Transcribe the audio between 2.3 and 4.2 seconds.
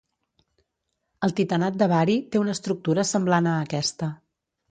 té una estructura semblant a aquesta.